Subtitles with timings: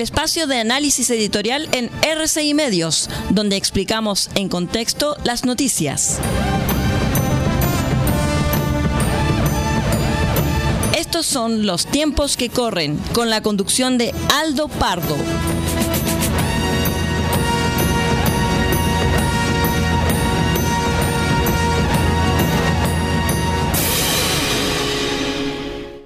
[0.00, 6.18] el espacio de análisis editorial en RCI Medios, donde explicamos en contexto las noticias.
[10.96, 15.18] Estos son los tiempos que corren, con la conducción de Aldo Pardo.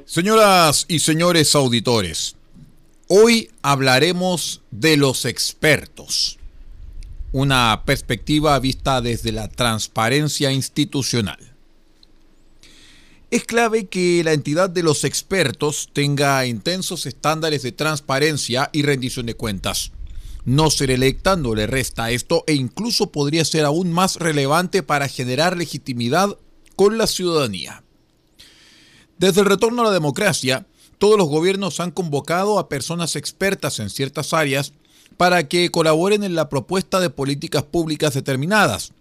[0.05, 2.35] Señoras y señores auditores,
[3.17, 6.41] hoy hablaremos de los expertos,
[7.31, 11.39] una perspectiva vista desde la transparencia institucional.
[13.31, 19.27] Es clave que la entidad de los expertos tenga intensos estándares de transparencia y rendición
[19.27, 19.93] de cuentas.
[20.45, 25.07] No ser electa no le resta esto e incluso podría ser aún más relevante para
[25.07, 26.37] generar legitimidad
[26.75, 27.85] con la ciudadanía.
[29.19, 30.67] Desde el retorno a la democracia,
[31.05, 34.73] todos los gobiernos han convocado a personas expertas en ciertas áreas
[35.19, 38.93] para que colaboren en la propuesta de políticas públicas determinadas.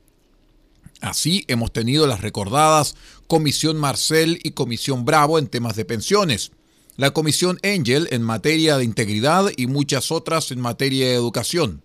[0.99, 2.95] Así hemos tenido las recordadas
[3.27, 6.51] Comisión Marcel y Comisión Bravo en temas de pensiones,
[6.97, 11.83] la Comisión Angel en materia de integridad y muchas otras en materia de educación.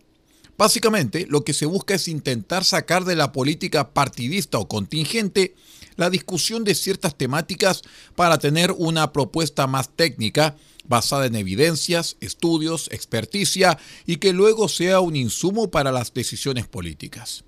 [0.59, 5.55] Básicamente, lo que se busca es intentar sacar de la política partidista o contingente
[5.95, 7.83] la discusión de ciertas temáticas
[8.17, 14.99] para tener una propuesta más técnica basada en evidencias, estudios, experticia y que luego sea
[14.99, 17.45] un insumo para las decisiones políticas.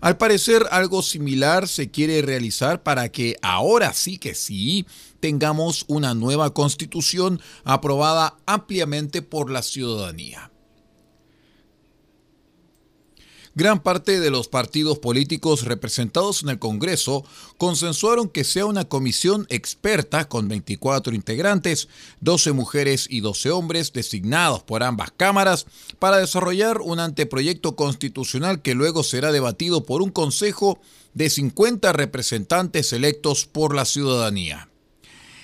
[0.00, 4.86] Al parecer algo similar se quiere realizar para que ahora sí que sí
[5.20, 10.50] tengamos una nueva constitución aprobada ampliamente por la ciudadanía.
[13.56, 17.24] Gran parte de los partidos políticos representados en el Congreso
[17.56, 21.86] consensuaron que sea una comisión experta con 24 integrantes,
[22.20, 25.66] 12 mujeres y 12 hombres designados por ambas cámaras
[26.00, 30.80] para desarrollar un anteproyecto constitucional que luego será debatido por un consejo
[31.12, 34.68] de 50 representantes electos por la ciudadanía.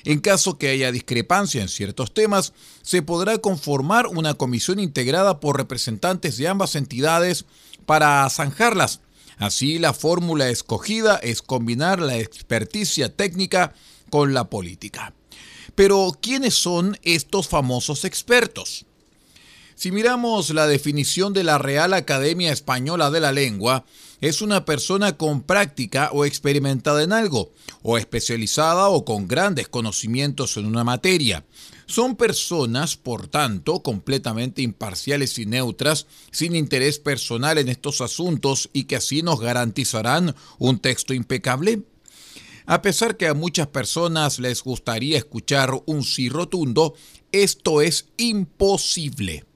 [0.04, 5.58] En caso que haya discrepancia en ciertos temas, se podrá conformar una comisión integrada por
[5.58, 7.44] representantes de ambas entidades
[7.90, 9.00] para zanjarlas.
[9.36, 13.74] Así la fórmula escogida es combinar la experticia técnica
[14.10, 15.12] con la política.
[15.74, 18.86] Pero, ¿quiénes son estos famosos expertos?
[19.80, 23.86] Si miramos la definición de la Real Academia Española de la Lengua,
[24.20, 30.58] es una persona con práctica o experimentada en algo, o especializada o con grandes conocimientos
[30.58, 31.46] en una materia.
[31.86, 38.84] Son personas, por tanto, completamente imparciales y neutras, sin interés personal en estos asuntos y
[38.84, 41.84] que así nos garantizarán un texto impecable.
[42.66, 46.92] A pesar que a muchas personas les gustaría escuchar un sí rotundo,
[47.32, 49.46] esto es imposible.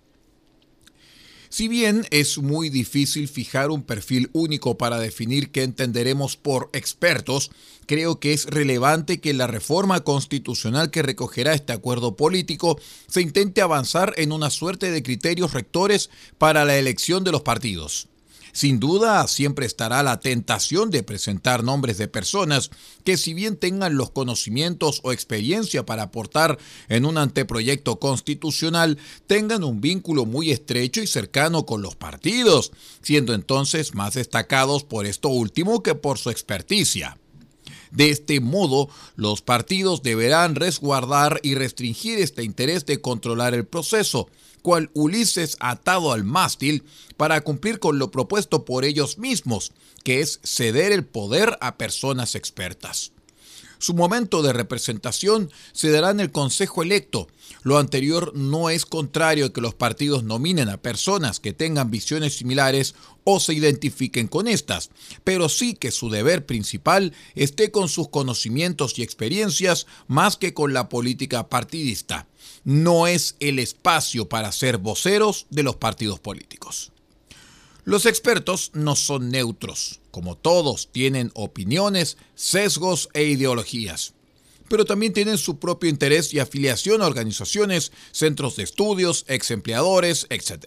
[1.54, 7.53] Si bien es muy difícil fijar un perfil único para definir qué entenderemos por expertos,
[7.87, 12.76] creo que es relevante que la reforma constitucional que recogerá este acuerdo político
[13.06, 18.09] se intente avanzar en una suerte de criterios rectores para la elección de los partidos.
[18.54, 22.70] Sin duda, siempre estará la tentación de presentar nombres de personas
[23.03, 26.56] que si bien tengan los conocimientos o experiencia para aportar
[26.88, 32.70] en un anteproyecto constitucional, tengan un vínculo muy estrecho y cercano con los partidos,
[33.03, 37.19] siendo entonces más destacados por esto último que por su experticia.
[37.91, 44.28] De este modo, los partidos deberán resguardar y restringir este interés de controlar el proceso,
[44.64, 46.84] cual Ulises atado al mástil
[47.19, 49.72] para cumplir con lo propuesto por ellos mismos,
[50.04, 53.12] que es ceder el poder a personas expertas.
[53.79, 57.29] Su momento de representación se dará en el Consejo electo.
[57.62, 62.37] Lo anterior no es contrario a que los partidos nominen a personas que tengan visiones
[62.37, 64.91] similares o se identifiquen con estas,
[65.25, 70.73] pero sí que su deber principal esté con sus conocimientos y experiencias más que con
[70.73, 72.29] la política partidista.
[72.65, 76.94] No es el espacio para ser voceros de los partidos políticos.
[77.86, 84.14] Los expertos no son neutros, como todos tienen opiniones, sesgos e ideologías,
[84.70, 90.26] pero también tienen su propio interés y afiliación a organizaciones, centros de estudios, ex empleadores,
[90.31, 90.64] etc.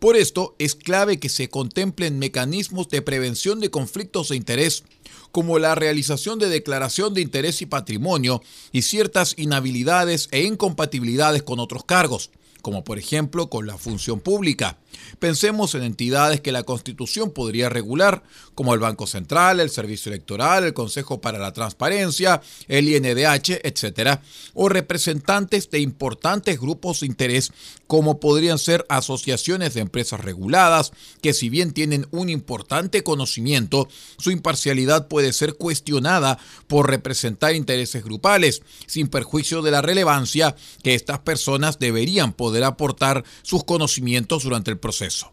[0.00, 4.82] Por esto es clave que se contemplen mecanismos de prevención de conflictos de interés,
[5.30, 8.42] como la realización de declaración de interés y patrimonio
[8.72, 12.30] y ciertas inhabilidades e incompatibilidades con otros cargos,
[12.62, 14.78] como por ejemplo con la función pública
[15.18, 18.22] Pensemos en entidades que la Constitución podría regular,
[18.54, 24.20] como el Banco Central, el Servicio Electoral, el Consejo para la Transparencia, el INDH, etc.
[24.54, 27.52] O representantes de importantes grupos de interés,
[27.88, 33.88] como podrían ser asociaciones de empresas reguladas, que si bien tienen un importante conocimiento,
[34.18, 36.38] su imparcialidad puede ser cuestionada
[36.68, 40.54] por representar intereses grupales, sin perjuicio de la relevancia
[40.84, 45.30] que estas personas deberían poder aportar sus conocimientos durante el proceso.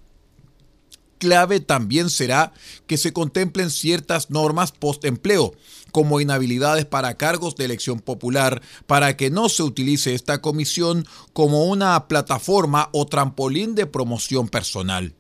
[1.18, 2.54] Clave también será
[2.88, 5.54] que se contemplen ciertas normas post-empleo,
[5.95, 11.68] como inhabilidades para cargos de elección popular, para que no se utilice esta comisión como
[11.68, 15.13] una plataforma o trampolín de promoción personal.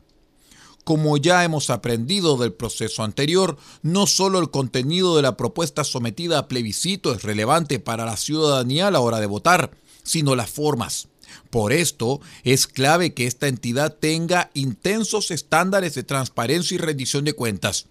[0.83, 6.39] Como ya hemos aprendido del proceso anterior, no solo el contenido de la propuesta sometida
[6.39, 9.71] a plebiscito es relevante para la ciudadanía a la hora de votar,
[10.03, 11.07] sino las formas.
[11.51, 17.31] Por esto, es clave que esta entidad tenga intensos estándares de transparencia y rendición de
[17.31, 17.87] cuentas.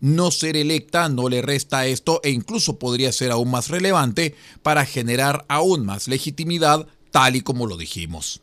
[0.00, 4.86] No ser electa no le resta esto e incluso podría ser aún más relevante para
[4.86, 8.42] generar aún más legitimidad, tal y como lo dijimos.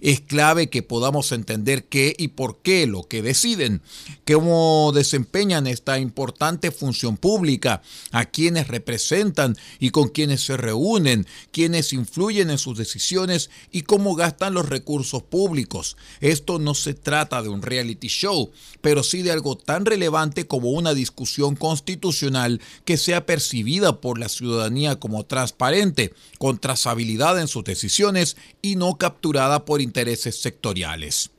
[0.00, 3.82] Es clave que podamos entender qué y por qué lo que deciden,
[4.26, 7.82] cómo desempeñan esta importante función pública,
[8.12, 14.14] a quienes representan y con quienes se reúnen, quienes influyen en sus decisiones y cómo
[14.14, 15.96] gastan los recursos públicos.
[16.20, 18.50] Esto no se trata de un reality show,
[18.80, 24.28] pero sí de algo tan relevante como una discusión constitucional que sea percibida por la
[24.28, 31.30] ciudadanía como transparente, con trazabilidad en sus decisiones y no capturada por intereses sectoriales.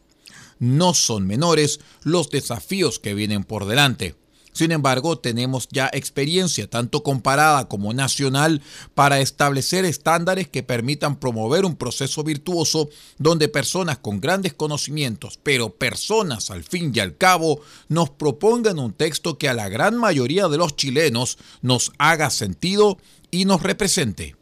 [0.60, 4.16] No son menores los desafíos que vienen por delante.
[4.58, 8.64] Sin embargo, tenemos ya experiencia, tanto comparada como nacional,
[8.96, 12.90] para establecer estándares que permitan promover un proceso virtuoso
[13.20, 18.94] donde personas con grandes conocimientos, pero personas al fin y al cabo, nos propongan un
[18.94, 22.98] texto que a la gran mayoría de los chilenos nos haga sentido
[23.30, 24.36] y nos represente.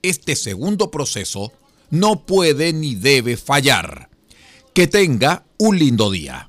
[0.00, 1.52] Este segundo proceso
[1.90, 4.08] no puede ni debe fallar.
[4.74, 6.48] Que tenga un lindo día.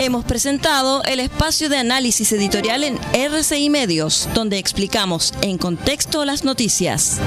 [0.00, 6.42] Hemos presentado el espacio de análisis editorial en RCI Medios, donde explicamos en contexto las
[6.42, 7.20] noticias.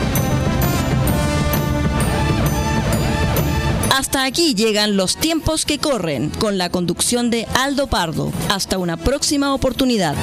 [3.95, 8.33] Hasta aquí llegan los tiempos que corren con la conducción de Aldo Pardo.
[8.49, 10.15] Hasta una próxima oportunidad.